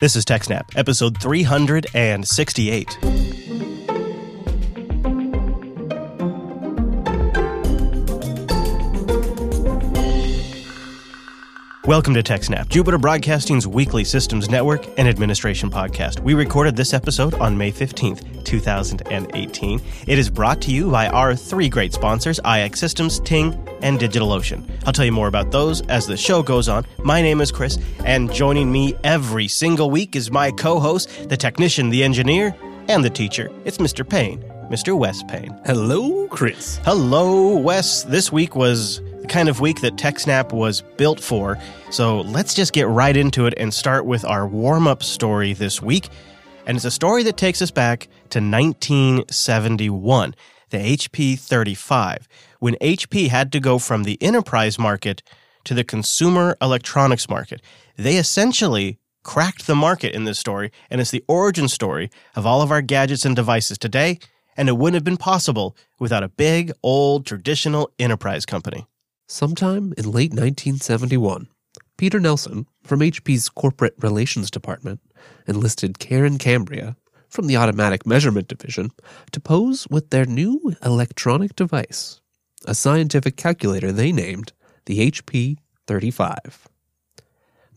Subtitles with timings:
[0.00, 3.29] This is TechSnap, episode 368.
[11.90, 16.20] Welcome to TechSnap, Jupiter Broadcasting's weekly systems network and administration podcast.
[16.20, 19.82] We recorded this episode on May 15th, 2018.
[20.06, 24.70] It is brought to you by our three great sponsors, IX Systems, Ting, and DigitalOcean.
[24.86, 26.86] I'll tell you more about those as the show goes on.
[27.02, 31.36] My name is Chris, and joining me every single week is my co host, the
[31.36, 32.54] technician, the engineer,
[32.86, 33.50] and the teacher.
[33.64, 34.08] It's Mr.
[34.08, 34.96] Payne, Mr.
[34.96, 35.60] Wes Payne.
[35.66, 36.78] Hello, Chris.
[36.84, 38.04] Hello, Wes.
[38.04, 41.56] This week was kind of week that TechSnap was built for.
[41.90, 45.80] So let's just get right into it and start with our warm up story this
[45.80, 46.08] week.
[46.66, 50.34] And it's a story that takes us back to 1971,
[50.70, 55.22] the HP 35, when HP had to go from the enterprise market
[55.64, 57.62] to the consumer electronics market.
[57.96, 62.62] They essentially cracked the market in this story, and it's the origin story of all
[62.62, 64.18] of our gadgets and devices today.
[64.56, 68.86] And it wouldn't have been possible without a big, old, traditional enterprise company.
[69.32, 71.46] Sometime in late 1971,
[71.96, 75.00] Peter Nelson from HP's Corporate Relations Department
[75.46, 76.96] enlisted Karen Cambria
[77.28, 78.90] from the Automatic Measurement Division
[79.30, 82.20] to pose with their new electronic device,
[82.64, 84.52] a scientific calculator they named
[84.86, 86.66] the HP 35.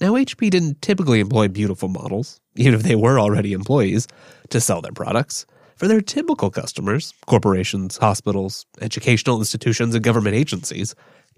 [0.02, 4.08] Now, HP didn't typically employ beautiful models, even if they were already employees,
[4.50, 5.46] to sell their products.
[5.76, 10.96] For their typical customers, corporations, hospitals, educational institutions, and government agencies,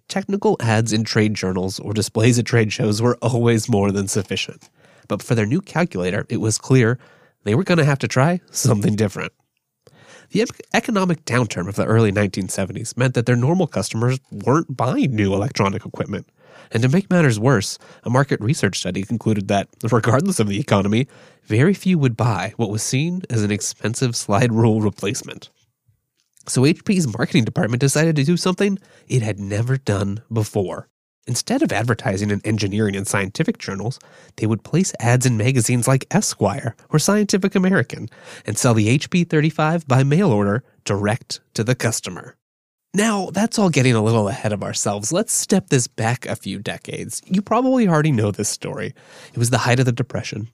[0.07, 4.69] technical ads in trade journals or displays at trade shows were always more than sufficient.
[5.07, 6.99] But for their new calculator, it was clear
[7.43, 9.31] they were going to have to try something different.
[10.31, 15.33] The economic downturn of the early 1970s meant that their normal customers weren't buying new
[15.33, 16.27] electronic equipment.
[16.71, 21.07] And to make matters worse, a market research study concluded that, regardless of the economy,
[21.43, 25.49] very few would buy what was seen as an expensive slide rule replacement.
[26.47, 30.87] So HP's marketing department decided to do something it had never done before.
[31.27, 33.99] Instead of advertising in engineering and scientific journals,
[34.35, 38.09] they would place ads in magazines like Esquire or Scientific American
[38.45, 42.35] and sell the HP 35 by mail order direct to the customer.
[42.93, 45.11] Now, that's all getting a little ahead of ourselves.
[45.11, 47.21] Let's step this back a few decades.
[47.25, 48.93] You probably already know this story.
[49.33, 50.49] It was the height of the Depression.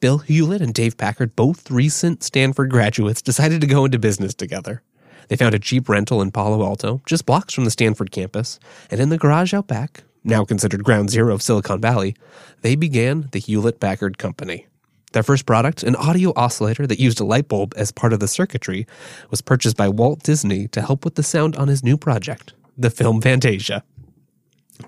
[0.00, 4.82] Bill Hewlett and Dave Packard, both recent Stanford graduates, decided to go into business together.
[5.28, 8.58] They found a cheap rental in Palo Alto, just blocks from the Stanford campus,
[8.90, 12.16] and in the garage out back, now considered ground zero of Silicon Valley,
[12.62, 14.66] they began the Hewlett Packard Company.
[15.12, 18.26] Their first product, an audio oscillator that used a light bulb as part of the
[18.26, 18.86] circuitry,
[19.30, 22.90] was purchased by Walt Disney to help with the sound on his new project, the
[22.90, 23.84] film Fantasia.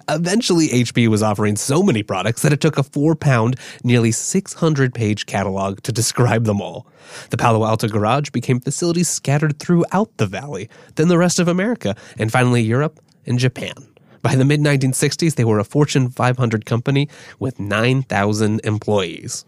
[0.08, 4.94] Eventually, HP was offering so many products that it took a four pound, nearly 600
[4.94, 6.86] page catalog to describe them all.
[7.30, 11.94] The Palo Alto garage became facilities scattered throughout the valley, then the rest of America,
[12.18, 13.74] and finally Europe and Japan.
[14.22, 17.08] By the mid 1960s, they were a Fortune 500 company
[17.38, 19.44] with 9,000 employees.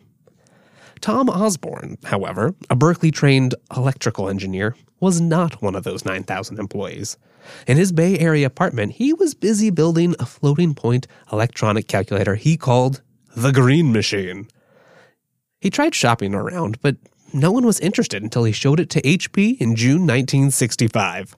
[1.00, 7.16] Tom Osborne, however, a Berkeley trained electrical engineer, was not one of those 9,000 employees.
[7.66, 12.56] In his Bay Area apartment, he was busy building a floating point electronic calculator he
[12.56, 13.03] called
[13.36, 14.48] the Green Machine.
[15.60, 16.97] He tried shopping around, but
[17.32, 21.37] no one was interested until he showed it to HP in June 1965.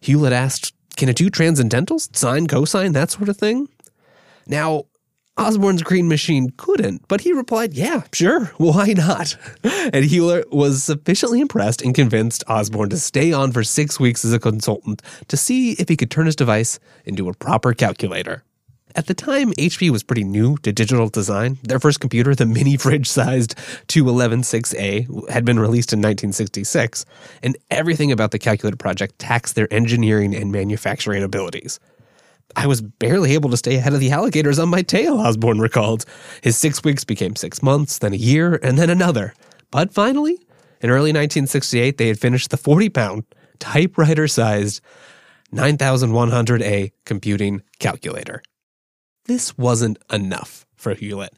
[0.00, 3.68] Hewlett asked, Can it do transcendentals, sine, cosine, that sort of thing?
[4.46, 4.84] Now,
[5.36, 9.36] Osborne's green machine couldn't, but he replied, Yeah, sure, why not?
[9.92, 14.32] And Hewlett was sufficiently impressed and convinced Osborne to stay on for six weeks as
[14.32, 18.44] a consultant to see if he could turn his device into a proper calculator.
[18.96, 21.58] At the time, HP was pretty new to digital design.
[21.64, 23.56] Their first computer, the mini fridge sized
[23.88, 27.04] 2116A, had been released in 1966,
[27.42, 31.80] and everything about the calculator project taxed their engineering and manufacturing abilities.
[32.56, 36.04] I was barely able to stay ahead of the alligators on my tail, Osborne recalled.
[36.42, 39.34] His six weeks became six months, then a year, and then another.
[39.70, 40.38] But finally,
[40.80, 43.24] in early 1968, they had finished the 40 pound,
[43.58, 44.80] typewriter sized
[45.52, 48.42] 9100A computing calculator.
[49.26, 51.34] This wasn't enough for Hewlett.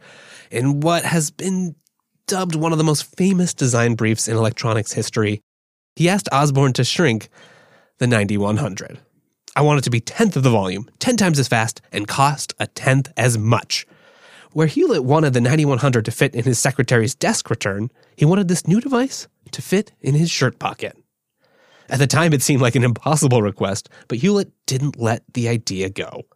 [0.51, 1.77] In what has been
[2.27, 5.41] dubbed one of the most famous design briefs in electronics history,
[5.95, 7.29] he asked Osborne to shrink
[7.99, 8.99] the 9100.
[9.57, 12.53] I want it to be tenth of the volume, 10 times as fast, and cost
[12.61, 13.87] a tenth as much.
[14.53, 18.69] Where Hewlett wanted the 9100 to fit in his secretary's desk return, he wanted this
[18.69, 20.95] new device to fit in his shirt pocket.
[21.89, 25.89] At the time, it seemed like an impossible request, but Hewlett didn't let the idea
[25.89, 26.27] go.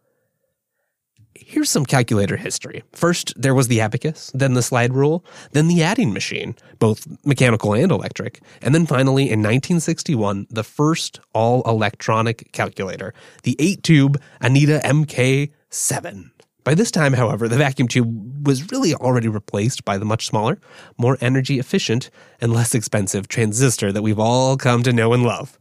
[1.45, 2.83] Here's some calculator history.
[2.93, 7.73] First, there was the abacus, then the slide rule, then the adding machine, both mechanical
[7.73, 14.21] and electric, and then finally in 1961, the first all electronic calculator, the 8 tube
[14.39, 16.31] Anita MK7.
[16.63, 20.59] By this time, however, the vacuum tube was really already replaced by the much smaller,
[20.95, 25.57] more energy efficient, and less expensive transistor that we've all come to know and love.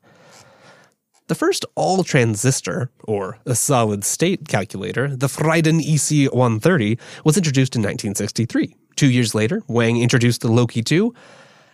[1.31, 7.77] The first all transistor, or a solid state calculator, the Friden EC 130, was introduced
[7.77, 8.75] in 1963.
[8.97, 11.15] Two years later, Wang introduced the LOCI-2,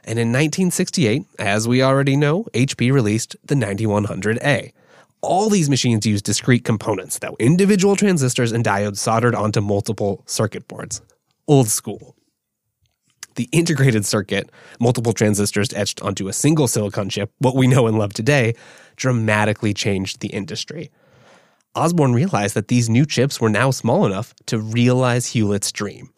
[0.05, 4.73] and in 1968, as we already know, HP released the 9100A.
[5.23, 10.69] All these machines use discrete components, though, individual transistors and diodes soldered onto multiple circuit
[10.69, 11.01] boards.
[11.49, 12.16] Old school.
[13.37, 14.51] The integrated circuit,
[14.81, 18.55] multiple transistors etched onto a single silicon chip, what we know and love today,
[18.97, 20.91] dramatically changed the industry.
[21.75, 26.09] Osborne realized that these new chips were now small enough to realize Hewlett's dream.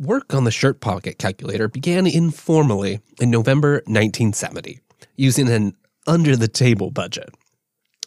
[0.00, 4.80] Work on the shirt pocket calculator began informally in November 1970,
[5.16, 5.76] using an
[6.08, 7.32] under the table budget.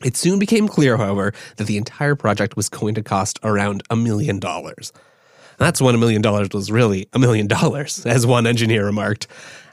[0.03, 3.95] It soon became clear, however, that the entire project was going to cost around a
[3.95, 4.91] million dollars.
[5.61, 9.27] That's when a million dollars was really a million dollars, as one engineer remarked.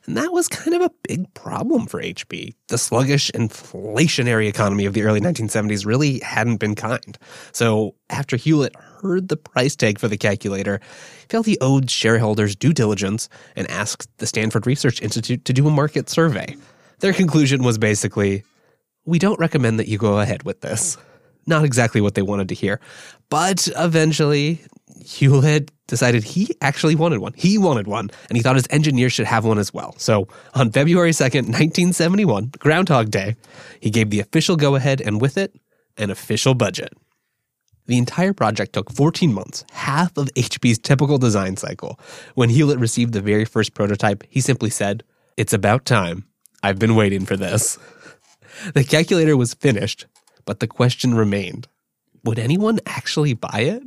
[0.05, 2.53] And that was kind of a big problem for HP.
[2.69, 7.17] The sluggish, inflationary economy of the early 1970s really hadn't been kind.
[7.53, 10.81] So after Hewlett heard the price tag for the calculator,
[11.31, 15.71] felt he owed shareholders due diligence and asked the Stanford Research Institute to do a
[15.71, 16.55] market survey.
[16.99, 18.45] Their conclusion was basically,
[19.07, 20.99] we don't recommend that you go ahead with this.
[21.47, 22.79] Not exactly what they wanted to hear.
[23.31, 24.61] But eventually,
[25.05, 27.33] Hewlett decided he actually wanted one.
[27.35, 29.95] He wanted one, and he thought his engineers should have one as well.
[29.99, 33.37] So on February 2nd, 1971, Groundhog Day,
[33.81, 35.55] he gave the official go ahead and with it,
[35.97, 36.93] an official budget.
[37.87, 41.99] The entire project took 14 months, half of HP's typical design cycle.
[42.35, 45.05] When Hewlett received the very first prototype, he simply said,
[45.39, 46.27] It's about time.
[46.63, 47.79] I've been waiting for this.
[48.75, 50.07] The calculator was finished,
[50.45, 51.69] but the question remained
[52.25, 53.83] would anyone actually buy it?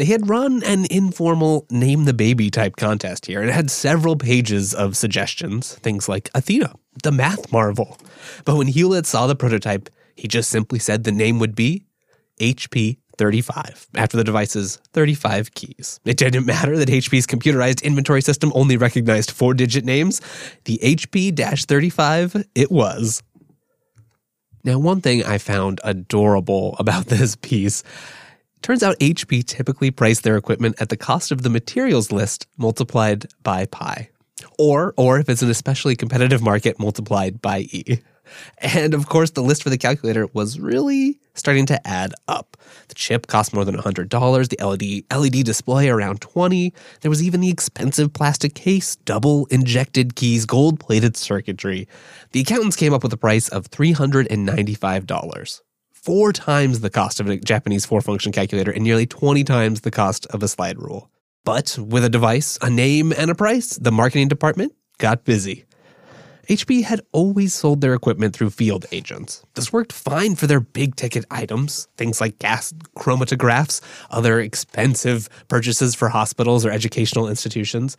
[0.00, 4.16] They had run an informal name the baby type contest here and it had several
[4.16, 7.98] pages of suggestions, things like Athena, the math marvel.
[8.46, 11.84] But when Hewlett saw the prototype, he just simply said the name would be
[12.40, 16.00] HP 35 after the device's 35 keys.
[16.06, 20.22] It didn't matter that HP's computerized inventory system only recognized four digit names.
[20.64, 23.22] The HP 35 it was.
[24.64, 27.82] Now, one thing I found adorable about this piece
[28.62, 33.26] turns out HP typically priced their equipment at the cost of the materials list multiplied
[33.42, 34.10] by pi.
[34.58, 38.00] Or, or if it's an especially competitive market, multiplied by E.
[38.58, 42.56] And of course, the list for the calculator was really starting to add up.
[42.88, 46.72] The chip cost more than $100, the LED, LED display around 20.
[47.00, 51.88] There was even the expensive plastic case, double injected keys, gold plated circuitry.
[52.32, 55.60] The accountants came up with a price of $395.
[56.02, 59.90] Four times the cost of a Japanese four function calculator and nearly 20 times the
[59.90, 61.10] cost of a slide rule.
[61.44, 65.66] But with a device, a name, and a price, the marketing department got busy.
[66.48, 69.44] HP had always sold their equipment through field agents.
[69.54, 75.94] This worked fine for their big ticket items, things like gas chromatographs, other expensive purchases
[75.94, 77.98] for hospitals or educational institutions.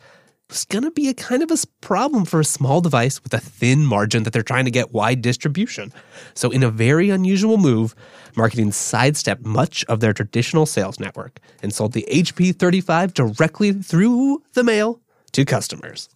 [0.52, 3.38] It's going to be a kind of a problem for a small device with a
[3.38, 5.94] thin margin that they're trying to get wide distribution.
[6.34, 7.94] So, in a very unusual move,
[8.36, 14.42] marketing sidestepped much of their traditional sales network and sold the HP 35 directly through
[14.52, 15.00] the mail
[15.32, 16.10] to customers.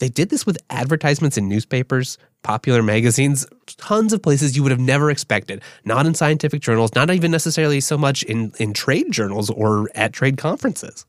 [0.00, 4.80] They did this with advertisements in newspapers, popular magazines, tons of places you would have
[4.80, 5.62] never expected.
[5.84, 10.12] Not in scientific journals, not even necessarily so much in, in trade journals or at
[10.12, 11.06] trade conferences.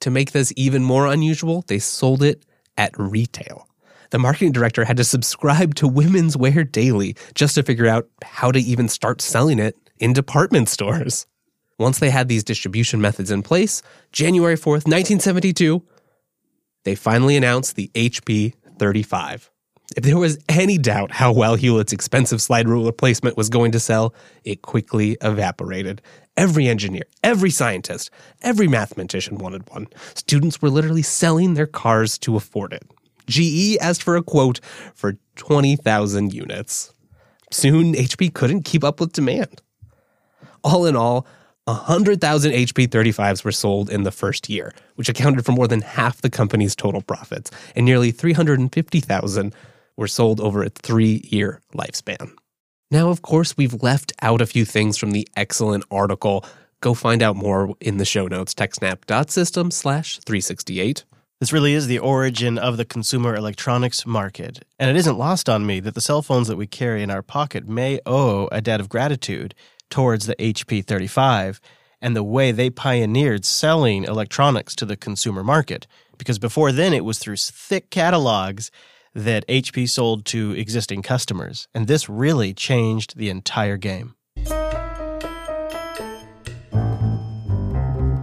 [0.00, 2.44] To make this even more unusual, they sold it
[2.78, 3.68] at retail.
[4.10, 8.50] The marketing director had to subscribe to Women's Wear Daily just to figure out how
[8.50, 11.26] to even start selling it in department stores.
[11.78, 15.82] Once they had these distribution methods in place, January 4th, 1972,
[16.84, 19.50] they finally announced the HP 35.
[19.96, 23.80] If there was any doubt how well Hewlett's expensive slide rule replacement was going to
[23.80, 24.14] sell,
[24.44, 26.00] it quickly evaporated.
[26.40, 29.88] Every engineer, every scientist, every mathematician wanted one.
[30.14, 32.82] Students were literally selling their cars to afford it.
[33.26, 34.58] GE asked for a quote
[34.94, 36.94] for 20,000 units.
[37.52, 39.60] Soon, HP couldn't keep up with demand.
[40.64, 41.26] All in all,
[41.64, 46.22] 100,000 HP 35s were sold in the first year, which accounted for more than half
[46.22, 49.54] the company's total profits, and nearly 350,000
[49.98, 52.32] were sold over a three year lifespan.
[52.90, 56.44] Now, of course, we've left out a few things from the excellent article
[56.80, 61.04] Go find out more in the show notes, techsnap.system slash 368.
[61.38, 64.64] This really is the origin of the consumer electronics market.
[64.78, 67.22] And it isn't lost on me that the cell phones that we carry in our
[67.22, 69.54] pocket may owe a debt of gratitude
[69.90, 71.60] towards the HP 35
[72.00, 75.86] and the way they pioneered selling electronics to the consumer market.
[76.16, 78.70] Because before then, it was through thick catalogs
[79.14, 81.68] that HP sold to existing customers.
[81.74, 84.14] And this really changed the entire game.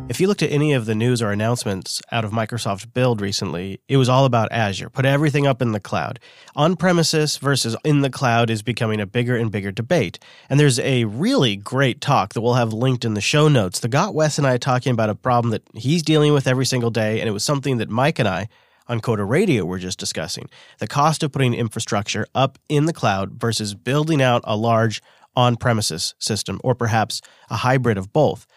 [0.09, 3.81] If you looked at any of the news or announcements out of Microsoft Build recently,
[3.87, 4.89] it was all about Azure.
[4.89, 6.19] Put everything up in the cloud.
[6.55, 10.17] On premises versus in the cloud is becoming a bigger and bigger debate.
[10.49, 13.79] And there's a really great talk that we'll have linked in the show notes.
[13.79, 16.89] The Got Wes and I talking about a problem that he's dealing with every single
[16.89, 18.47] day, and it was something that Mike and I
[18.87, 20.49] on Coder Radio we're just discussing.
[20.79, 25.01] The cost of putting infrastructure up in the cloud versus building out a large
[25.35, 28.47] on premises system, or perhaps a hybrid of both.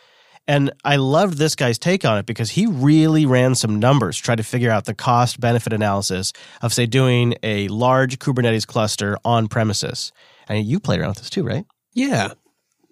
[0.49, 4.38] And I loved this guy's take on it because he really ran some numbers, tried
[4.38, 6.32] to figure out the cost benefit analysis
[6.62, 10.10] of, say, doing a large Kubernetes cluster on premises.
[10.49, 11.66] And you played around with this too, right?
[11.92, 12.32] Yeah.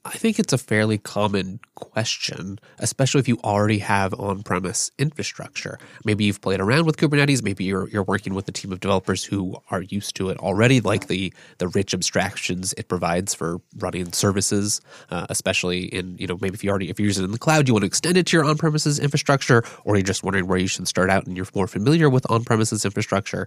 [0.09, 5.79] I think it's a fairly common question, especially if you already have on-premise infrastructure.
[6.03, 7.43] Maybe you've played around with Kubernetes.
[7.43, 10.81] Maybe you're you're working with a team of developers who are used to it already,
[10.81, 14.81] like the the rich abstractions it provides for running services.
[15.11, 17.39] Uh, especially in you know maybe if you already if you're using it in the
[17.39, 20.59] cloud, you want to extend it to your on-premises infrastructure, or you're just wondering where
[20.59, 23.47] you should start out and you're more familiar with on-premises infrastructure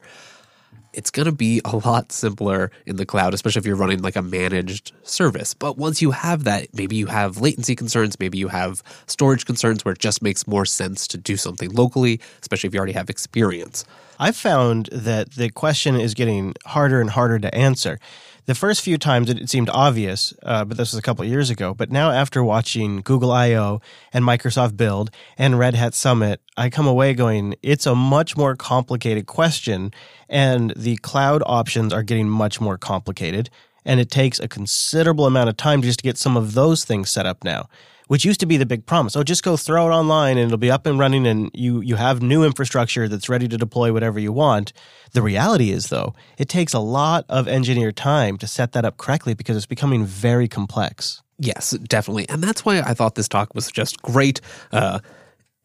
[0.94, 4.16] it's going to be a lot simpler in the cloud, especially if you're running like
[4.16, 5.54] a managed service.
[5.54, 9.86] But once you have that, maybe you have latency concerns, maybe you have storage concerns
[9.86, 13.10] where it just makes more sense to do something locally, especially if you already have
[13.10, 13.86] experience.
[14.20, 17.98] I've found that the question is getting harder and harder to answer
[18.46, 21.74] the first few times it, seemed obvious, uh, but this was a couple years ago.
[21.74, 23.82] But now, after watching Google I/O
[24.14, 28.56] and Microsoft Build and Red Hat Summit, I come away going, it's a much more
[28.56, 29.94] complicated question,
[30.30, 33.50] and the cloud options are getting much more complicated.
[33.84, 37.10] And it takes a considerable amount of time just to get some of those things
[37.10, 37.68] set up now
[38.12, 39.16] which used to be the big promise.
[39.16, 41.96] Oh, just go throw it online and it'll be up and running and you you
[41.96, 44.74] have new infrastructure that's ready to deploy whatever you want.
[45.14, 48.98] The reality is though, it takes a lot of engineer time to set that up
[48.98, 51.24] correctly because it's becoming very complex.
[51.40, 52.28] Yes, definitely.
[52.28, 54.42] And that's why I thought this talk was just great.
[54.74, 55.00] Uh,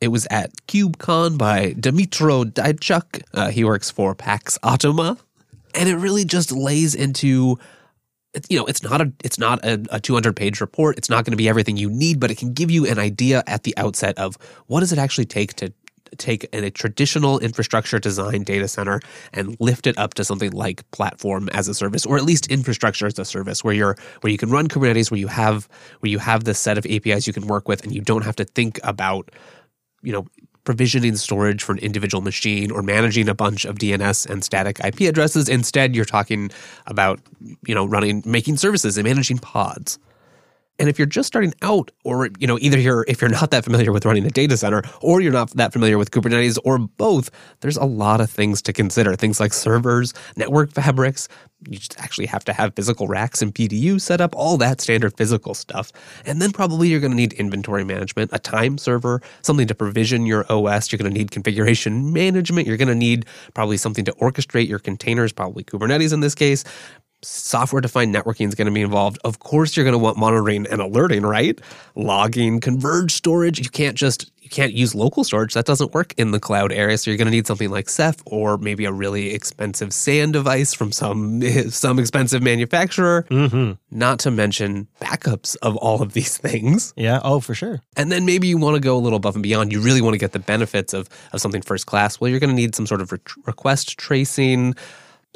[0.01, 3.25] it was at KubeCon by Dmytro Dyachuk.
[3.35, 5.19] Uh, he works for Pax Automa.
[5.75, 7.59] And it really just lays into
[8.49, 10.99] you know, it's not a it's not a, a 200 page report.
[10.99, 13.43] It's not going to be everything you need, but it can give you an idea
[13.47, 15.73] at the outset of what does it actually take to
[16.19, 19.01] take a traditional infrastructure design data center
[19.33, 23.07] and lift it up to something like platform as a service or at least infrastructure
[23.07, 25.69] as a service where you're where you can run kubernetes where you have
[26.01, 28.37] where you have this set of apis you can work with and you don't have
[28.37, 29.31] to think about
[30.03, 30.27] you know
[30.67, 35.03] provisioning storage for an individual machine or managing a bunch of DNS and static IP
[35.03, 35.49] addresses.
[35.49, 36.51] Instead, you're talking
[36.87, 37.19] about,
[37.67, 39.99] you know, running, making services and managing pods.
[40.79, 43.65] And if you're just starting out, or you know, either you're if you're not that
[43.65, 47.31] familiar with running a data center, or you're not that familiar with Kubernetes, or both,
[47.61, 49.17] there's a lot of things to consider.
[49.17, 51.29] Things like servers, network fabrics.
[51.67, 55.17] You just actually have to have physical racks and PDU set up, all that standard
[55.17, 55.91] physical stuff.
[56.27, 60.27] And then probably you're going to need inventory management, a time server, something to provision
[60.27, 60.93] your OS.
[60.93, 62.67] You're going to need configuration management.
[62.67, 66.63] You're going to need probably something to orchestrate your containers, probably Kubernetes in this case
[67.27, 69.19] software defined networking is going to be involved.
[69.25, 71.61] Of course, you're going to want monitoring and alerting, right?
[71.95, 73.59] Logging, converged storage.
[73.59, 75.55] You can't just you can't use local storage.
[75.55, 76.97] That doesn't work in the cloud area.
[76.99, 80.73] So you're going to need something like Ceph or maybe a really expensive SAN device
[80.73, 83.27] from some some expensive manufacturer.
[83.29, 83.73] Mm-hmm.
[83.91, 86.95] Not to mention backups of all of these things.
[86.97, 87.21] Yeah.
[87.25, 87.81] Oh, for sure.
[87.97, 89.73] And then maybe you want to go a little above and beyond.
[89.73, 92.21] You really want to get the benefits of of something first class.
[92.21, 94.75] Well, you're going to need some sort of re- request tracing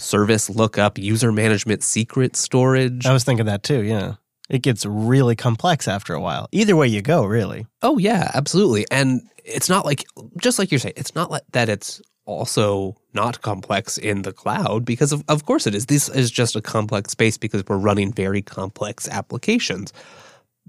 [0.00, 3.06] service lookup, user management, secret storage.
[3.06, 4.14] I was thinking that too, yeah.
[4.48, 6.48] It gets really complex after a while.
[6.50, 7.66] Either way you go, really.
[7.82, 8.84] Oh, yeah, absolutely.
[8.90, 10.04] And it's not like,
[10.38, 14.84] just like you're saying, it's not like that it's also not complex in the cloud
[14.84, 15.86] because of, of course it is.
[15.86, 19.92] This is just a complex space because we're running very complex applications.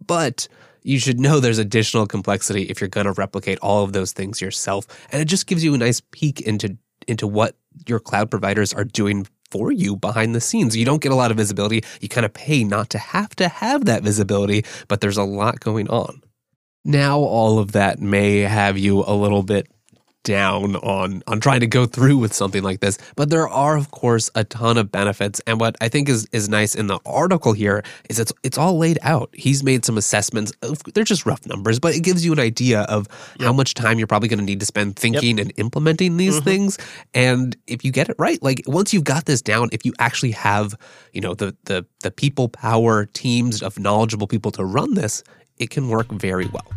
[0.05, 0.47] But
[0.83, 4.41] you should know there's additional complexity if you're going to replicate all of those things
[4.41, 4.85] yourself.
[5.11, 7.55] And it just gives you a nice peek into into what
[7.87, 10.77] your cloud providers are doing for you behind the scenes.
[10.77, 11.83] You don't get a lot of visibility.
[11.99, 15.59] You kind of pay not to have to have that visibility, but there's a lot
[15.59, 16.21] going on.
[16.83, 19.67] Now, all of that may have you a little bit
[20.23, 23.91] down on on trying to go through with something like this but there are of
[23.91, 27.53] course a ton of benefits and what i think is is nice in the article
[27.53, 30.51] here is it's it's all laid out he's made some assessments
[30.93, 33.07] they're just rough numbers but it gives you an idea of
[33.39, 33.47] yep.
[33.47, 35.47] how much time you're probably going to need to spend thinking yep.
[35.47, 36.45] and implementing these mm-hmm.
[36.45, 36.77] things
[37.13, 40.31] and if you get it right like once you've got this down if you actually
[40.31, 40.75] have
[41.13, 45.23] you know the the the people power teams of knowledgeable people to run this
[45.57, 46.67] it can work very well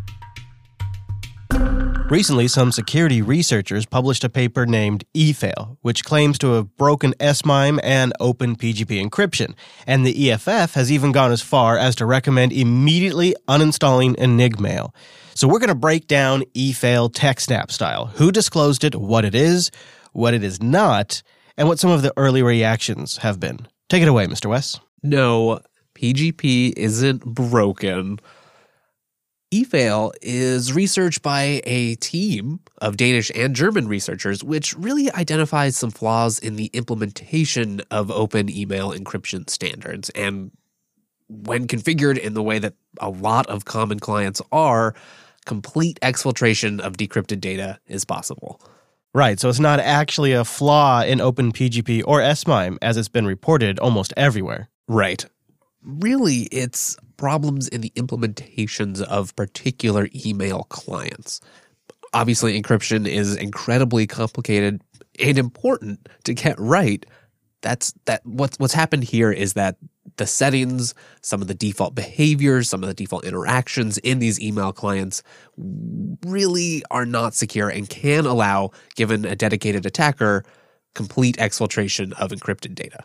[2.15, 7.81] Recently, some security researchers published a paper named eFail, which claims to have broken SMIME
[7.83, 9.57] and Open PGP encryption.
[9.85, 14.95] And the EFF has even gone as far as to recommend immediately uninstalling Enigmail.
[15.35, 19.73] So we're going to break down eFail TechSnap style who disclosed it, what it is,
[20.13, 21.21] what it is not,
[21.57, 23.67] and what some of the early reactions have been.
[23.89, 24.47] Take it away, Mr.
[24.47, 24.79] Wes.
[25.03, 25.59] No,
[25.97, 28.21] PGP isn't broken.
[29.55, 35.93] eFail is research by a team of Danish and German researchers, which really identifies some
[35.93, 40.11] flaws in the implementation of open email encryption standards.
[40.11, 40.51] And
[41.29, 44.93] when configured in the way that a lot of common clients are,
[45.45, 48.61] complete exfiltration of decrypted data is possible.
[49.15, 53.79] Right, so it's not actually a flaw in OpenPGP or SMIME as it's been reported
[53.79, 54.69] almost everywhere.
[54.89, 55.25] Right.
[55.85, 61.41] Really, it's problems in the implementations of particular email clients.
[62.13, 64.81] Obviously, encryption is incredibly complicated
[65.21, 67.05] and important to get right.
[67.61, 69.77] That's that what's what's happened here is that
[70.17, 74.73] the settings, some of the default behaviors, some of the default interactions in these email
[74.73, 75.23] clients
[75.57, 80.45] really are not secure and can allow, given a dedicated attacker,
[80.95, 83.05] complete exfiltration of encrypted data.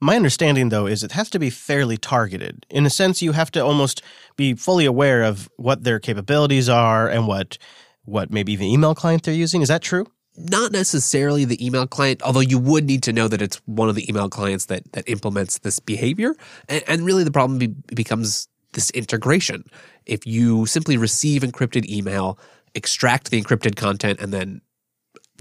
[0.00, 2.66] My understanding, though, is it has to be fairly targeted.
[2.70, 4.02] In a sense, you have to almost
[4.36, 7.58] be fully aware of what their capabilities are and what
[8.06, 9.62] what maybe the email client they're using.
[9.62, 10.06] Is that true?
[10.36, 13.94] Not necessarily the email client, although you would need to know that it's one of
[13.94, 16.34] the email clients that that implements this behavior.
[16.68, 19.64] And, and really, the problem be, becomes this integration.
[20.04, 22.38] If you simply receive encrypted email,
[22.74, 24.60] extract the encrypted content, and then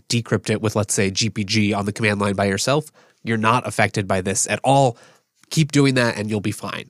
[0.09, 2.91] decrypt it with, let's say, GPG on the command line by yourself,
[3.23, 4.97] you're not affected by this at all.
[5.49, 6.89] Keep doing that and you'll be fine.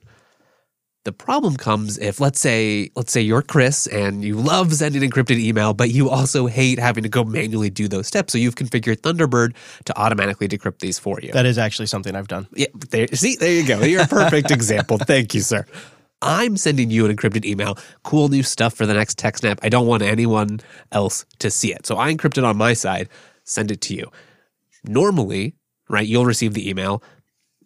[1.05, 5.37] The problem comes if let's say let's say you're Chris and you love sending encrypted
[5.37, 8.31] email, but you also hate having to go manually do those steps.
[8.31, 11.33] So you've configured Thunderbird to automatically decrypt these for you.
[11.33, 12.47] That is actually something I've done.
[12.55, 13.81] Yeah, there, see, there you go.
[13.81, 14.97] You're a perfect example.
[14.97, 15.65] Thank you, sir.
[16.21, 17.77] I'm sending you an encrypted email.
[18.03, 19.59] Cool new stuff for the next TechSnap.
[19.61, 20.61] I don't want anyone
[20.93, 21.85] else to see it.
[21.85, 23.09] So I encrypt it on my side,
[23.43, 24.09] send it to you.
[24.85, 25.55] Normally,
[25.93, 26.07] right?
[26.07, 27.01] You'll receive the email.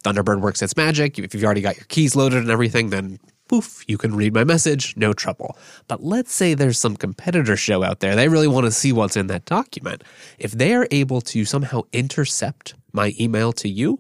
[0.03, 1.17] Thunderbird works its magic.
[1.17, 4.43] If you've already got your keys loaded and everything, then poof, you can read my
[4.43, 5.57] message, no trouble.
[5.87, 8.15] But let's say there's some competitor show out there.
[8.15, 10.03] They really want to see what's in that document.
[10.37, 13.99] If they are able to somehow intercept my email to you,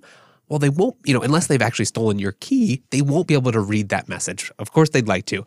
[0.49, 3.51] well, they won't, you know, unless they've actually stolen your key, they won't be able
[3.51, 4.51] to read that message.
[4.59, 5.43] Of course, they'd like to.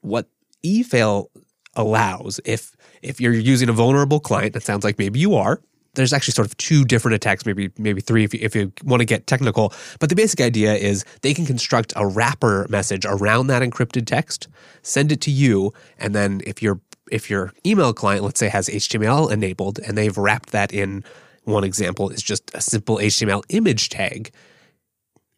[0.00, 0.28] What
[0.64, 1.26] eFail
[1.74, 5.60] allows, if if you're using a vulnerable client, it sounds like maybe you are,
[5.98, 9.00] there's actually sort of two different attacks, maybe maybe three if you, if you want
[9.00, 9.72] to get technical.
[9.98, 14.48] But the basic idea is they can construct a wrapper message around that encrypted text,
[14.82, 16.80] send it to you, and then if your
[17.10, 21.04] if your email client, let's say, has HTML enabled and they've wrapped that in,
[21.44, 24.30] one example is just a simple HTML image tag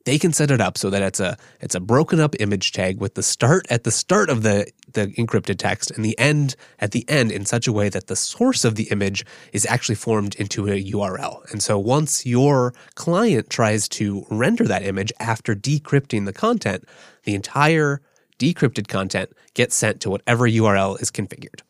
[0.05, 3.01] they can set it up so that it's a it's a broken up image tag
[3.01, 6.93] with the start at the start of the the encrypted text and the end at
[6.93, 10.35] the end in such a way that the source of the image is actually formed
[10.37, 11.51] into a URL.
[11.53, 16.85] And so once your client tries to render that image after decrypting the content,
[17.25, 18.01] the entire
[18.39, 21.61] decrypted content gets sent to whatever URL is configured.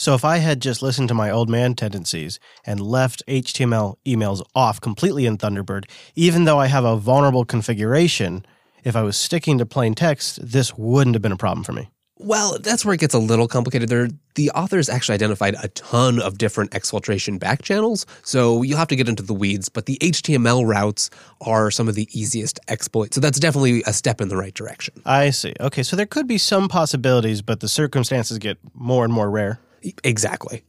[0.00, 4.40] So if I had just listened to my old man tendencies and left HTML emails
[4.54, 8.46] off completely in Thunderbird, even though I have a vulnerable configuration,
[8.82, 11.90] if I was sticking to plain text, this wouldn't have been a problem for me.
[12.16, 13.90] Well, that's where it gets a little complicated.
[13.90, 18.88] There, the authors actually identified a ton of different exfiltration back channels, so you'll have
[18.88, 19.68] to get into the weeds.
[19.68, 21.10] But the HTML routes
[21.42, 24.94] are some of the easiest exploits, so that's definitely a step in the right direction.
[25.04, 25.52] I see.
[25.60, 29.60] Okay, so there could be some possibilities, but the circumstances get more and more rare.
[30.04, 30.62] Exactly.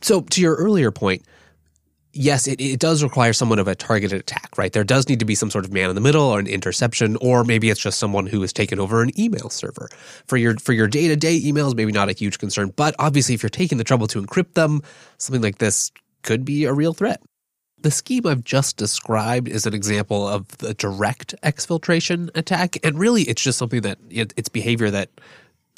[0.00, 1.22] So, to your earlier point,
[2.12, 4.72] yes, it, it does require somewhat of a targeted attack, right?
[4.72, 7.16] There does need to be some sort of man in the middle or an interception,
[7.20, 9.88] or maybe it's just someone who has taken over an email server.
[10.26, 13.50] For your for your day-to-day emails, maybe not a huge concern, but obviously if you're
[13.50, 14.82] taking the trouble to encrypt them,
[15.18, 15.90] something like this
[16.22, 17.20] could be a real threat.
[17.80, 23.22] The scheme I've just described is an example of the direct exfiltration attack, and really
[23.22, 25.10] it's just something that it, it's behavior that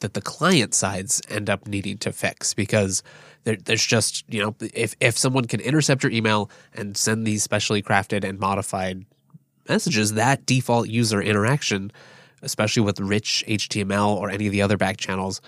[0.01, 3.03] that the client sides end up needing to fix because
[3.45, 7.43] there, there's just you know if if someone can intercept your email and send these
[7.43, 9.05] specially crafted and modified
[9.69, 11.93] messages, that default user interaction,
[12.43, 15.41] especially with rich HTML or any of the other back channels,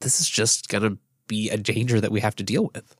[0.00, 2.96] this is just going to be a danger that we have to deal with.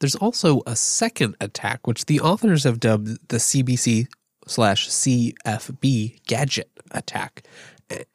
[0.00, 4.06] There's also a second attack, which the authors have dubbed the CBC
[4.46, 7.42] slash CFB gadget attack.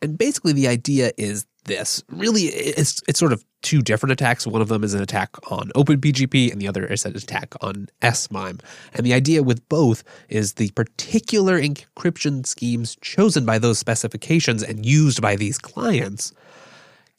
[0.01, 4.45] And basically, the idea is this really, it's, it's sort of two different attacks.
[4.45, 7.87] One of them is an attack on OpenPGP, and the other is an attack on
[8.01, 8.59] SMIME.
[8.93, 14.85] And the idea with both is the particular encryption schemes chosen by those specifications and
[14.85, 16.33] used by these clients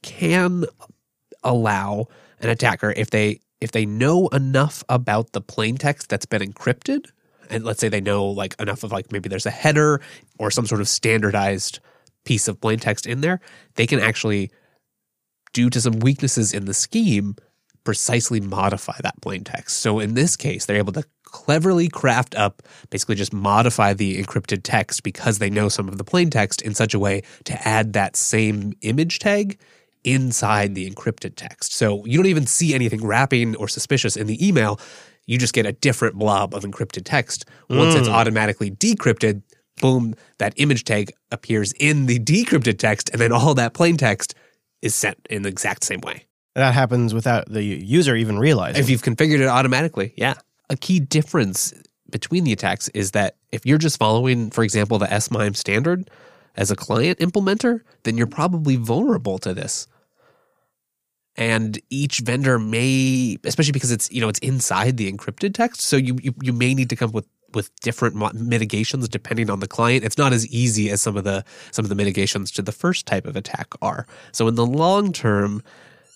[0.03, 0.67] can
[1.43, 2.07] allow
[2.41, 7.07] an attacker, if they if they know enough about the plain text that's been encrypted,
[7.49, 10.01] and let's say they know like enough of like maybe there's a header
[10.39, 11.81] or some sort of standardized
[12.25, 13.41] piece of plain text in there,
[13.75, 14.51] they can actually,
[15.53, 17.37] due to some weaknesses in the scheme,
[17.85, 19.79] precisely modify that plain text.
[19.79, 24.61] So in this case, they're able to cleverly craft up, basically just modify the encrypted
[24.63, 27.93] text because they know some of the plain text in such a way to add
[27.93, 29.59] that same image tag
[30.05, 31.75] inside the encrypted text.
[31.75, 34.79] So you don't even see anything wrapping or suspicious in the email.
[35.27, 37.47] You just get a different blob of encrypted text.
[37.69, 37.99] Once mm.
[37.99, 39.43] it's automatically decrypted,
[39.81, 44.35] boom, that image tag appears in the decrypted text, and then all that plain text
[44.83, 46.27] is sent in the exact same way.
[46.55, 48.81] That happens without the user even realizing.
[48.81, 50.35] If you've configured it automatically, yeah.
[50.71, 51.75] A key difference
[52.11, 56.09] between the attacks is that if you're just following, for example, the SMIME standard
[56.57, 59.89] as a client implementer, then you're probably vulnerable to this.
[61.37, 65.97] And each vendor may, especially because it's you know it's inside the encrypted text, so
[65.97, 69.69] you you, you may need to come up with with different mitigations depending on the
[69.69, 70.05] client.
[70.05, 73.07] It's not as easy as some of the some of the mitigations to the first
[73.07, 74.07] type of attack are.
[74.33, 75.63] So in the long term,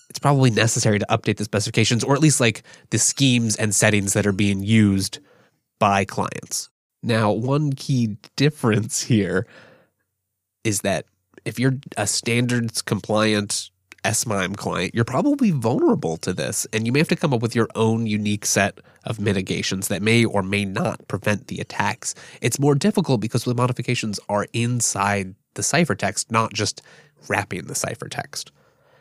[0.08, 4.12] it's probably necessary to update the specifications or at least like the schemes and settings
[4.14, 5.18] that are being used
[5.78, 6.70] by clients.
[7.02, 9.46] Now, one key difference here
[10.64, 11.06] is that
[11.44, 13.70] if you're a standards compliant
[14.12, 17.54] SMIME client, you're probably vulnerable to this, and you may have to come up with
[17.54, 22.14] your own unique set of mitigations that may or may not prevent the attacks.
[22.40, 26.82] It's more difficult because the modifications are inside the ciphertext, not just
[27.28, 28.50] wrapping the ciphertext.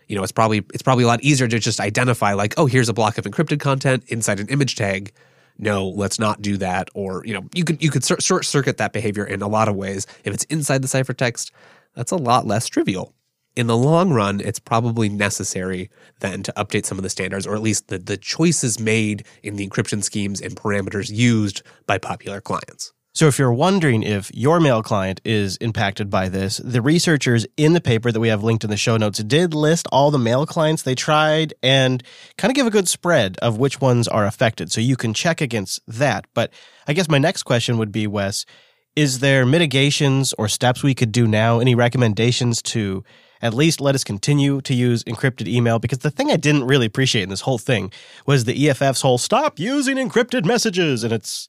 [0.07, 2.89] You know, it's probably it's probably a lot easier to just identify like, oh, here's
[2.89, 5.11] a block of encrypted content inside an image tag.
[5.59, 6.89] No, let's not do that.
[6.93, 9.75] Or you know, you could you could short circuit that behavior in a lot of
[9.75, 10.07] ways.
[10.23, 11.51] If it's inside the ciphertext,
[11.93, 13.13] that's a lot less trivial
[13.57, 15.89] in the long run, it's probably necessary
[16.19, 19.55] then to update some of the standards, or at least the, the choices made in
[19.55, 22.93] the encryption schemes and parameters used by popular clients.
[23.15, 27.73] So, if you're wondering if your mail client is impacted by this, the researchers in
[27.73, 30.45] the paper that we have linked in the show notes did list all the mail
[30.45, 32.03] clients they tried and
[32.37, 34.71] kind of give a good spread of which ones are affected.
[34.71, 36.27] So, you can check against that.
[36.35, 36.53] But
[36.87, 38.45] I guess my next question would be, Wes,
[38.95, 41.59] is there mitigations or steps we could do now?
[41.59, 43.03] Any recommendations to
[43.41, 46.85] at least let us continue to use encrypted email because the thing I didn't really
[46.85, 47.91] appreciate in this whole thing
[48.25, 51.47] was the EFF's whole stop using encrypted messages and it's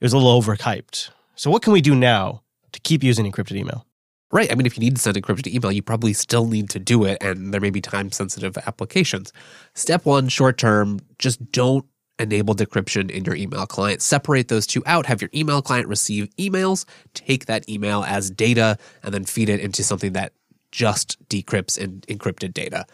[0.00, 1.10] it was a little overhyped.
[1.34, 3.86] So what can we do now to keep using encrypted email?
[4.32, 4.50] Right.
[4.50, 7.04] I mean, if you need to send encrypted email, you probably still need to do
[7.04, 9.32] it, and there may be time sensitive applications.
[9.74, 11.86] Step one, short term, just don't
[12.18, 14.02] enable decryption in your email client.
[14.02, 15.06] Separate those two out.
[15.06, 19.60] Have your email client receive emails, take that email as data, and then feed it
[19.60, 20.32] into something that
[20.76, 22.84] just decrypts and encrypted data.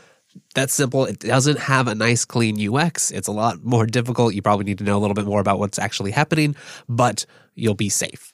[0.54, 1.04] That's simple.
[1.04, 3.10] It doesn't have a nice, clean UX.
[3.10, 4.34] It's a lot more difficult.
[4.34, 6.54] You probably need to know a little bit more about what's actually happening,
[6.88, 8.32] but you'll be safe.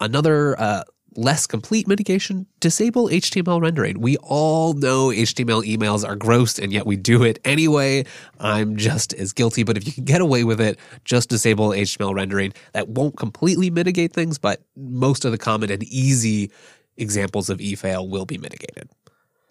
[0.00, 4.00] Another uh, less complete mitigation disable HTML rendering.
[4.00, 8.06] We all know HTML emails are gross, and yet we do it anyway.
[8.40, 12.14] I'm just as guilty, but if you can get away with it, just disable HTML
[12.14, 12.54] rendering.
[12.72, 16.50] That won't completely mitigate things, but most of the common and easy
[16.96, 18.88] examples of e-fail will be mitigated.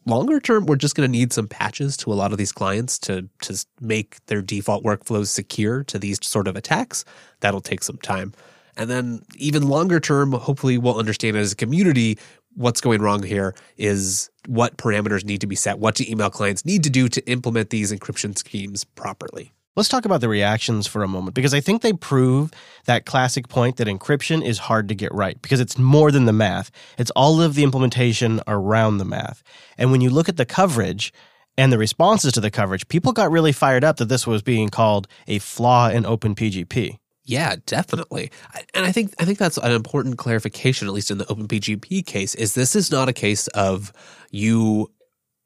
[0.06, 2.97] Longer term, we're just going to need some patches to a lot of these clients
[2.99, 7.06] to, to make their default workflows secure to these sort of attacks.
[7.41, 8.34] That'll take some time.
[8.77, 12.17] And then, even longer term, hopefully, we'll understand as a community
[12.56, 16.65] what's going wrong here is what parameters need to be set, what do email clients
[16.65, 19.51] need to do to implement these encryption schemes properly.
[19.78, 22.52] Let's talk about the reactions for a moment because I think they prove
[22.86, 26.34] that classic point that encryption is hard to get right because it's more than the
[26.34, 26.72] math.
[26.98, 29.44] It's all of the implementation around the math.
[29.78, 31.14] And when you look at the coverage
[31.58, 34.68] and the responses to the coverage, people got really fired up that this was being
[34.68, 36.98] called a flaw in OpenPGP.
[37.24, 38.30] Yeah, definitely.
[38.74, 42.36] And I think I think that's an important clarification at least in the OpenPGP case
[42.36, 43.94] is this is not a case of
[44.32, 44.92] you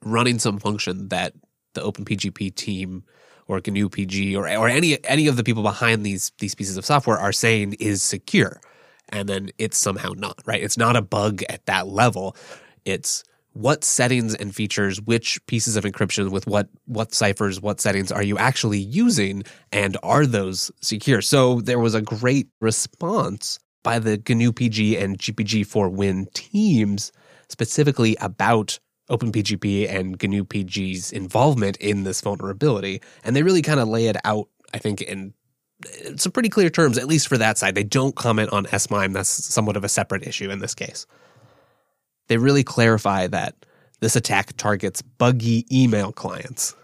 [0.01, 1.33] running some function that
[1.75, 3.03] the OpenPGP team
[3.47, 6.85] or GNU PG or or any any of the people behind these these pieces of
[6.85, 8.61] software are saying is secure,
[9.09, 10.63] and then it's somehow not right.
[10.63, 12.35] It's not a bug at that level.
[12.85, 18.11] It's what settings and features, which pieces of encryption with what what ciphers, what settings
[18.11, 21.21] are you actually using, and are those secure?
[21.21, 27.11] So there was a great response by the GNU PG and GPG4Win teams
[27.47, 28.79] specifically about
[29.09, 34.17] OpenPGP and GNU PG's involvement in this vulnerability, and they really kind of lay it
[34.23, 34.47] out.
[34.73, 35.33] I think in
[35.85, 37.75] uh, some pretty clear terms, at least for that side.
[37.75, 39.13] They don't comment on SMIME.
[39.13, 41.05] That's somewhat of a separate issue in this case
[42.27, 43.55] they really clarify that
[43.99, 46.75] this attack targets buggy email clients.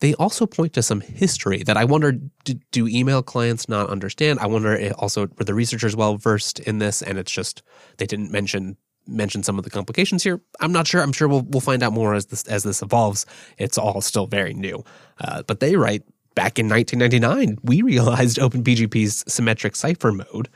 [0.00, 4.38] They also point to some history that I wonder do, do email clients not understand?
[4.38, 7.62] I wonder eh, also were the researchers well versed in this and it's just
[7.98, 10.40] they didn't mention mention some of the complications here.
[10.60, 11.02] I'm not sure.
[11.02, 13.26] I'm sure we'll we'll find out more as this as this evolves.
[13.58, 14.84] It's all still very new.
[15.20, 16.02] Uh, but they write
[16.34, 20.48] back in 1999, we realized OpenPGP's symmetric cipher mode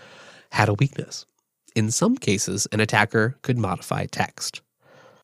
[0.51, 1.27] had a weakness
[1.75, 4.61] in some cases, an attacker could modify text.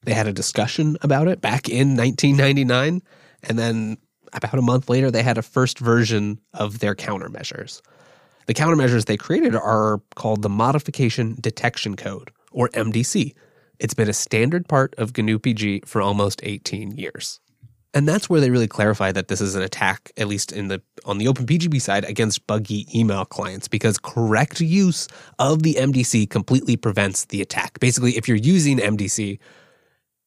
[0.03, 3.03] They had a discussion about it back in 1999,
[3.45, 3.99] and then
[4.33, 7.81] about a month later, they had a first version of their countermeasures.
[8.47, 13.35] The countermeasures they created are called the Modification Detection Code, or MDC.
[13.79, 17.41] It's been a standard part of GNU PG for almost 18 years.
[17.93, 20.81] And that's where they really clarify that this is an attack, at least in the
[21.05, 25.09] on the OpenPGP side, against buggy email clients, because correct use
[25.41, 27.81] of the MDC completely prevents the attack.
[27.81, 29.41] Basically, if you're using MDC,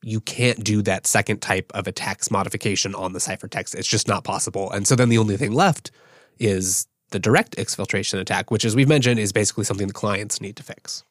[0.04, 3.76] you can't do that second type of attacks modification on the ciphertext.
[3.76, 4.70] It's just not possible.
[4.72, 5.92] And so then the only thing left
[6.40, 10.58] is the direct exfiltration attack, which, as we've mentioned, is basically something the clients need
[10.58, 11.06] to fix.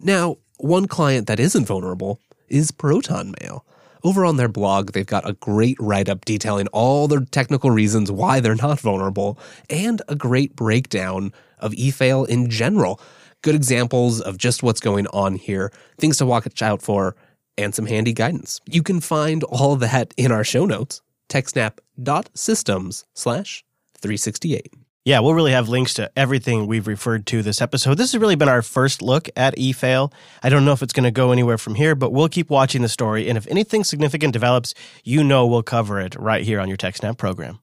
[0.00, 3.64] Now, one client that isn't vulnerable is Proton Mail.
[4.02, 8.10] Over on their blog, they've got a great write up detailing all the technical reasons
[8.10, 13.00] why they're not vulnerable and a great breakdown of eFail in general.
[13.42, 17.14] Good examples of just what's going on here, things to watch out for,
[17.58, 18.60] and some handy guidance.
[18.66, 23.64] You can find all that in our show notes, techsnap.systems slash
[24.00, 24.72] 368.
[25.10, 27.94] Yeah, we'll really have links to everything we've referred to this episode.
[27.94, 30.12] This has really been our first look at eFail.
[30.40, 32.82] I don't know if it's going to go anywhere from here, but we'll keep watching
[32.82, 33.28] the story.
[33.28, 37.18] And if anything significant develops, you know we'll cover it right here on your TechSnap
[37.18, 37.58] program.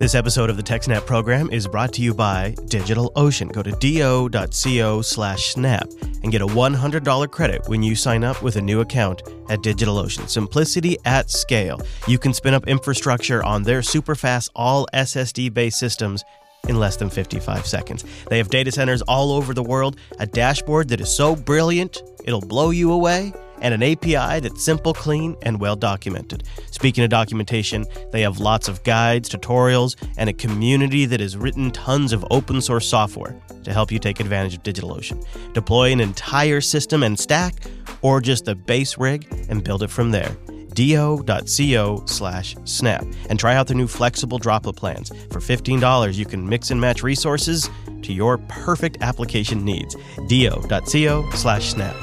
[0.00, 3.52] This episode of the TechSnap program is brought to you by DigitalOcean.
[3.52, 5.86] Go to do.co slash snap
[6.22, 10.26] and get a $100 credit when you sign up with a new account at DigitalOcean.
[10.26, 11.82] Simplicity at scale.
[12.08, 16.24] You can spin up infrastructure on their super fast, all SSD based systems
[16.66, 18.02] in less than 55 seconds.
[18.30, 22.40] They have data centers all over the world, a dashboard that is so brilliant, it'll
[22.40, 26.44] blow you away and an API that's simple, clean, and well documented.
[26.70, 31.70] Speaking of documentation, they have lots of guides, tutorials, and a community that has written
[31.70, 35.24] tons of open source software to help you take advantage of DigitalOcean.
[35.52, 37.54] Deploy an entire system and stack,
[38.02, 40.36] or just the base rig and build it from there
[40.74, 45.10] do.co slash snap and try out their new flexible droplet plans.
[45.30, 47.68] For $15, you can mix and match resources
[48.02, 49.96] to your perfect application needs.
[50.28, 51.96] do.co slash snap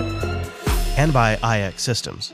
[0.97, 2.33] and by IX Systems.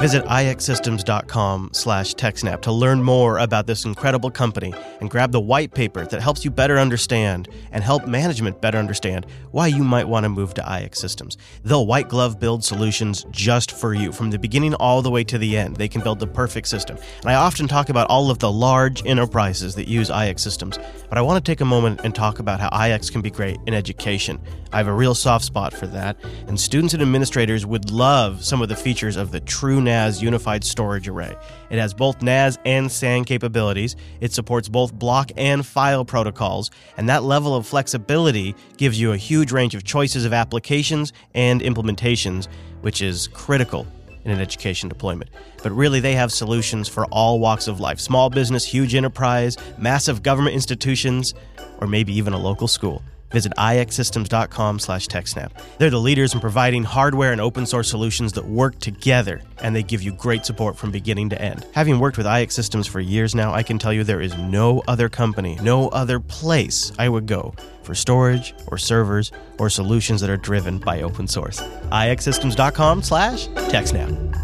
[0.00, 5.74] Visit ixsystems.com slash techsnap to learn more about this incredible company and grab the white
[5.74, 10.24] paper that helps you better understand and help management better understand why you might want
[10.24, 11.36] to move to IX Systems.
[11.64, 15.36] They'll white glove build solutions just for you from the beginning all the way to
[15.36, 15.76] the end.
[15.76, 16.96] They can build the perfect system.
[17.20, 20.78] And I often talk about all of the large enterprises that use IX Systems,
[21.10, 23.58] but I want to take a moment and talk about how IX can be great
[23.66, 24.40] in education.
[24.72, 28.62] I have a real soft spot for that, and students and administrators would love some
[28.62, 31.34] of the features of the true NAS unified storage array.
[31.68, 37.08] It has both NAS and SAN capabilities, it supports both block and file protocols, and
[37.08, 42.46] that level of flexibility gives you a huge range of choices of applications and implementations,
[42.82, 43.84] which is critical
[44.24, 45.30] in an education deployment.
[45.60, 50.22] But really, they have solutions for all walks of life small business, huge enterprise, massive
[50.22, 51.34] government institutions,
[51.80, 53.02] or maybe even a local school.
[53.30, 55.50] Visit ixsystems.com slash TechSnap.
[55.78, 59.82] They're the leaders in providing hardware and open source solutions that work together, and they
[59.82, 61.66] give you great support from beginning to end.
[61.72, 64.82] Having worked with IX Systems for years now, I can tell you there is no
[64.88, 70.30] other company, no other place I would go for storage or servers or solutions that
[70.30, 71.60] are driven by open source.
[71.60, 74.36] ixsystems.com slash TechSnap.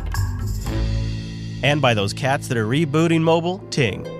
[1.62, 4.15] And by those cats that are rebooting mobile, Ting.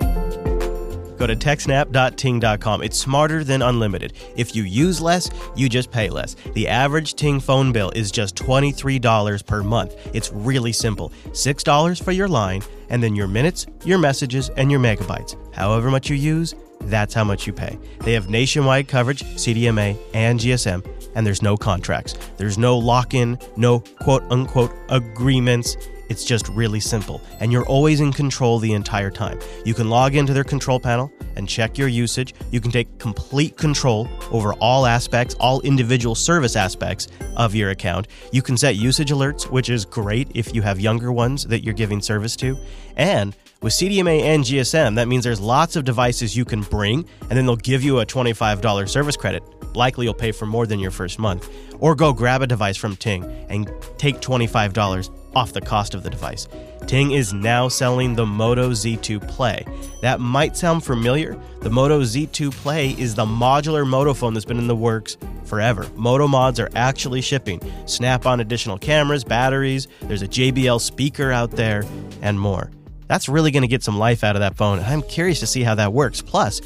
[1.17, 2.83] Go to techsnap.ting.com.
[2.83, 4.13] It's smarter than unlimited.
[4.35, 6.35] If you use less, you just pay less.
[6.53, 9.95] The average Ting phone bill is just $23 per month.
[10.13, 14.79] It's really simple $6 for your line, and then your minutes, your messages, and your
[14.79, 15.35] megabytes.
[15.53, 17.77] However much you use, that's how much you pay.
[17.99, 22.13] They have nationwide coverage, CDMA, and GSM, and there's no contracts.
[22.37, 25.75] There's no lock in, no quote unquote agreements.
[26.09, 29.39] It's just really simple, and you're always in control the entire time.
[29.65, 32.33] You can log into their control panel and check your usage.
[32.51, 38.07] You can take complete control over all aspects, all individual service aspects of your account.
[38.31, 41.73] You can set usage alerts, which is great if you have younger ones that you're
[41.73, 42.57] giving service to.
[42.95, 47.31] And with CDMA and GSM, that means there's lots of devices you can bring, and
[47.31, 49.43] then they'll give you a $25 service credit.
[49.75, 51.49] Likely you'll pay for more than your first month.
[51.79, 56.09] Or go grab a device from Ting and take $25 off the cost of the
[56.09, 56.47] device.
[56.87, 59.63] Ting is now selling the Moto Z2 Play.
[60.01, 61.39] That might sound familiar.
[61.61, 65.85] The Moto Z2 Play is the modular Moto phone that's been in the works forever.
[65.95, 67.61] Moto mods are actually shipping.
[67.85, 71.83] Snap on additional cameras, batteries, there's a JBL speaker out there,
[72.23, 72.71] and more.
[73.07, 75.47] That's really going to get some life out of that phone, and I'm curious to
[75.47, 76.21] see how that works.
[76.21, 76.61] Plus,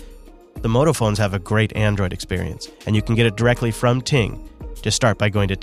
[0.62, 4.02] the Moto phones have a great Android experience, and you can get it directly from
[4.02, 4.48] Ting.
[4.82, 5.56] Just start by going to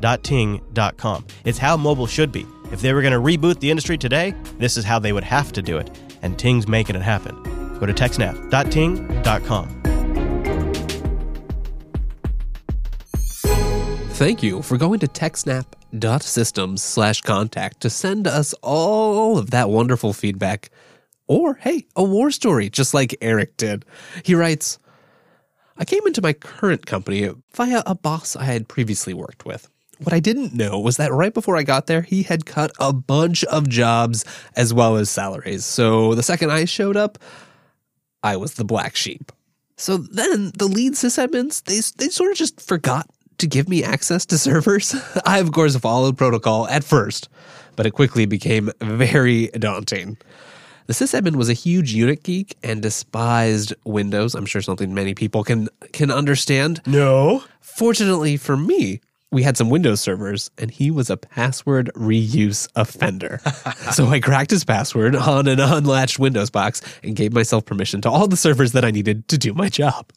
[0.00, 1.26] techsnap.ting.com.
[1.44, 2.46] It's how mobile should be.
[2.72, 5.52] If they were going to reboot the industry today, this is how they would have
[5.52, 5.90] to do it,
[6.22, 7.34] and Ting's making it happen.
[7.78, 9.76] Go to techsnap.ting.com.
[14.12, 20.12] Thank you for going to techsnap.systems slash contact to send us all of that wonderful
[20.12, 20.70] feedback.
[21.26, 23.86] Or, hey, a war story, just like Eric did.
[24.22, 24.78] He writes,
[25.78, 29.70] I came into my current company via a boss I had previously worked with.
[30.02, 32.92] What I didn't know was that right before I got there, he had cut a
[32.92, 34.24] bunch of jobs
[34.56, 35.66] as well as salaries.
[35.66, 37.18] So the second I showed up,
[38.22, 39.30] I was the black sheep.
[39.76, 43.06] So then the lead sysadmins, they, they sort of just forgot
[43.38, 44.94] to give me access to servers.
[45.26, 47.28] I, of course, followed protocol at first,
[47.76, 50.16] but it quickly became very daunting.
[50.86, 54.34] The sysadmin was a huge Unix geek and despised Windows.
[54.34, 56.80] I'm sure something many people can can understand.
[56.84, 57.44] No.
[57.60, 59.00] Fortunately for me,
[59.32, 63.40] we had some Windows servers, and he was a password reuse offender.
[63.92, 68.10] so I cracked his password on an unlatched Windows box and gave myself permission to
[68.10, 70.10] all the servers that I needed to do my job.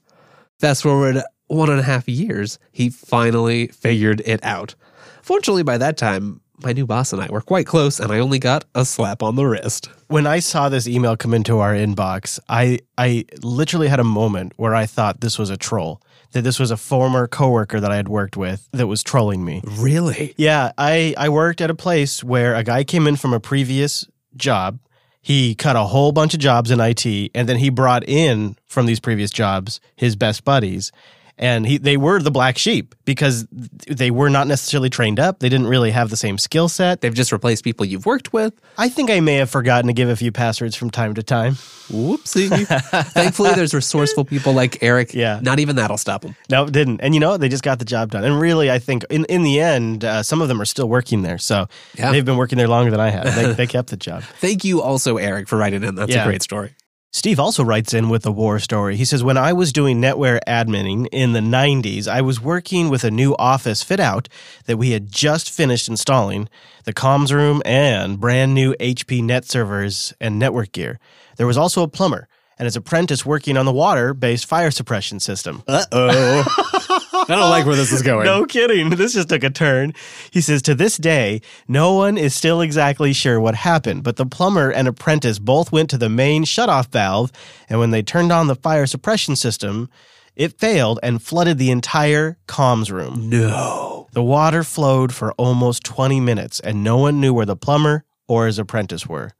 [0.60, 4.76] Fast forward one and a half years, he finally figured it out.
[5.22, 8.40] Fortunately, by that time, my new boss and I were quite close, and I only
[8.40, 9.90] got a slap on the wrist.
[10.08, 14.54] When I saw this email come into our inbox, I I literally had a moment
[14.56, 16.02] where I thought this was a troll.
[16.34, 19.62] That this was a former coworker that I had worked with that was trolling me.
[19.64, 20.34] Really?
[20.38, 24.08] Yeah, I I worked at a place where a guy came in from a previous
[24.36, 24.80] job.
[25.22, 28.86] He cut a whole bunch of jobs in IT and then he brought in from
[28.88, 30.92] these previous jobs his best buddies
[31.38, 35.40] and he, they were the black sheep because they were not necessarily trained up.
[35.40, 37.02] They didn't really have the same skill set.
[37.02, 38.54] They've just replaced people you've worked with.
[38.78, 41.54] I think I may have forgotten to give a few passwords from time to time.
[41.90, 42.66] Whoopsie.
[43.14, 45.14] Thankfully, there's resourceful people like Eric.
[45.14, 45.40] Yeah.
[45.42, 46.36] Not even that'll stop them.
[46.50, 47.02] No, it didn't.
[47.02, 47.38] And you know?
[47.38, 48.24] They just got the job done.
[48.24, 51.24] And really, I think in, in the end, uh, some of them are still working
[51.24, 51.38] there.
[51.40, 52.12] So Yeah.
[52.12, 53.36] they've been working there longer than I have.
[53.36, 54.24] They, they kept the job.
[54.40, 55.96] Thank you also, Eric, for writing in.
[55.96, 56.24] That's Yeah.
[56.24, 56.74] a great story.
[57.16, 58.96] Steve also writes in with a war story.
[58.96, 63.04] He says, When I was doing netware adminning in the 90s, I was working with
[63.04, 64.28] a new office fit out
[64.66, 66.50] that we had just finished installing
[66.86, 71.00] the comms room and brand new HP net servers and network gear.
[71.38, 75.20] There was also a plumber and his apprentice working on the water based fire suppression
[75.20, 75.62] system.
[75.68, 77.00] Uh oh.
[77.30, 78.26] I don't like where this is going.
[78.26, 78.90] No kidding.
[79.04, 79.94] This just took a turn.
[80.32, 84.26] He says, To this day, no one is still exactly sure what happened, but the
[84.26, 87.32] plumber and apprentice both went to the main shutoff valve,
[87.70, 89.90] and when they turned on the fire suppression system,
[90.36, 93.30] it failed and flooded the entire comms room.
[93.30, 94.08] No.
[94.14, 98.46] The water flowed for almost 20 minutes, and no one knew where the plumber or
[98.46, 99.32] his apprentice were.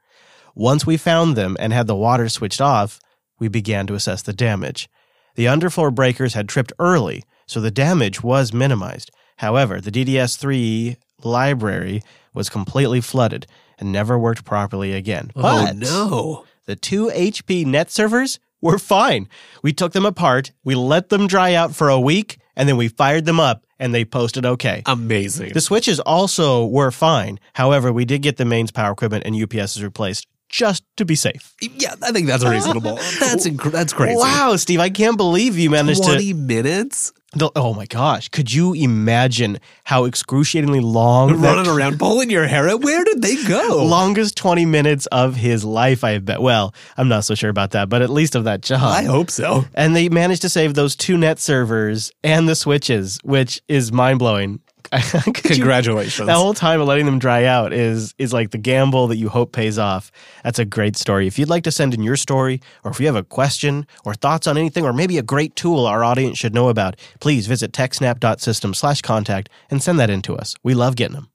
[0.56, 3.00] Once we found them and had the water switched off,
[3.40, 4.90] we began to assess the damage.
[5.36, 9.12] The underfloor breakers had tripped early, so the damage was minimized.
[9.38, 12.02] However, the DDS3 library
[12.34, 13.46] was completely flooded
[13.80, 15.32] and never worked properly again.
[15.36, 16.46] Oh, But no.
[16.66, 19.28] the two HP net servers were fine.
[19.62, 22.88] We took them apart, we let them dry out for a week, and then we
[22.88, 24.84] fired them up and they posted okay.
[24.86, 25.52] Amazing.
[25.54, 27.40] The switches also were fine.
[27.54, 31.54] However, we did get the mains power equipment and UPSs replaced just to be safe.
[31.62, 32.96] yeah, I think that's reasonable.
[33.20, 34.16] That's inc- that's crazy.
[34.16, 36.34] Wow, Steve, I can't believe you managed 20 to.
[36.36, 37.12] minutes?
[37.36, 38.30] The- oh my gosh.
[38.30, 42.82] Could you imagine how excruciatingly long that Running around pulling your hair out.
[42.82, 43.84] Where did they go?
[43.86, 46.42] longest 20 minutes of his life, I bet.
[46.42, 48.82] Well, I'm not so sure about that, but at least of that job.
[48.82, 49.66] I hope so.
[49.74, 54.20] and they managed to save those two net servers and the switches, which is mind
[54.20, 54.60] blowing.
[55.34, 56.28] Congratulations.
[56.28, 59.30] The whole time of letting them dry out is is like the gamble that you
[59.30, 60.12] hope pays off.
[60.44, 61.28] That's a great story.
[61.28, 64.14] If you'd like to send in your story, or if you have a question or
[64.14, 67.72] thoughts on anything, or maybe a great tool our audience should know about, please visit
[67.72, 70.56] techsnap.system slash contact and send that in to us.
[70.64, 71.30] We love getting them.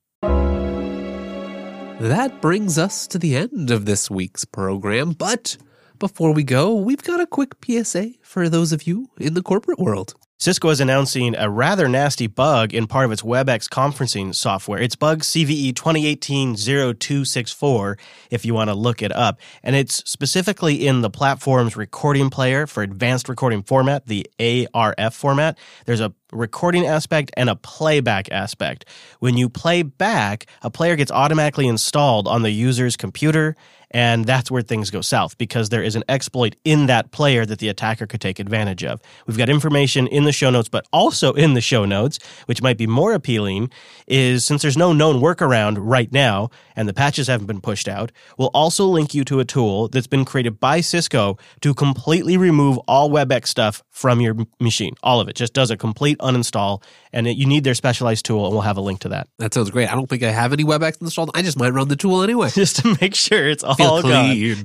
[2.01, 5.13] That brings us to the end of this week's program.
[5.13, 5.57] But
[5.99, 9.81] before we go, we've got a quick PSA for those of you in the corporate
[9.81, 10.15] world.
[10.41, 14.79] Cisco is announcing a rather nasty bug in part of its WebEx conferencing software.
[14.79, 17.99] It's bug CVE 2018-0264
[18.31, 19.41] if you want to look it up.
[19.65, 25.59] And it's specifically in the platform's recording player for advanced recording format, the ARF format.
[25.87, 28.85] There's a recording aspect and a playback aspect.
[29.19, 33.57] When you play back, a player gets automatically installed on the user's computer
[33.91, 37.59] and that's where things go south because there is an exploit in that player that
[37.59, 39.01] the attacker could take advantage of.
[39.27, 42.77] We've got information in the show notes, but also in the show notes, which might
[42.77, 43.71] be more appealing,
[44.07, 48.13] is since there's no known workaround right now and the patches haven't been pushed out,
[48.37, 52.79] we'll also link you to a tool that's been created by Cisco to completely remove
[52.87, 54.95] all WebEx stuff from your machine.
[55.03, 56.83] All of it just does a complete uninstall,
[57.13, 59.55] and it, you need their specialized tool, and we'll have a link to that That
[59.55, 59.91] sounds great.
[59.91, 61.31] I don't think I have any WebEx installed.
[61.35, 62.51] I just might run the tool anyway.
[62.55, 64.31] just to make sure it's all Feel gone.
[64.31, 64.65] clean.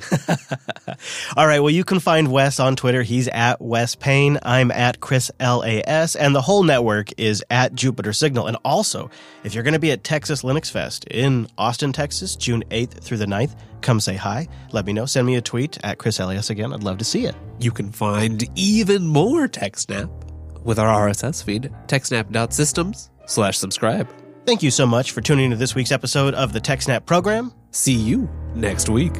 [1.37, 1.59] All right.
[1.59, 3.03] Well, you can find Wes on Twitter.
[3.03, 4.39] He's at Wes Payne.
[4.43, 6.15] I'm at Chris LAS.
[6.15, 8.47] And the whole network is at Jupiter Signal.
[8.47, 9.09] And also,
[9.43, 13.17] if you're going to be at Texas Linux Fest in Austin, Texas, June 8th through
[13.17, 14.47] the 9th, come say hi.
[14.71, 15.05] Let me know.
[15.05, 16.73] Send me a tweet at Chris LAS again.
[16.73, 17.35] I'd love to see it.
[17.59, 20.09] You can find even more TechSnap
[20.63, 24.09] with our RSS feed, techsnap.systems slash subscribe.
[24.45, 27.53] Thank you so much for tuning into this week's episode of the TechSnap program.
[27.75, 29.13] See you next week.